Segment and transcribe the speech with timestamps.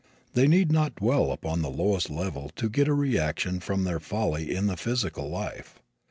[0.33, 4.49] They need not dwell upon the lowest level to get a reaction from their folly
[4.55, 5.79] in the physical life.